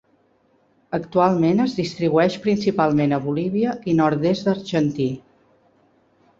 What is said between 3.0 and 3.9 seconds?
a Bolívia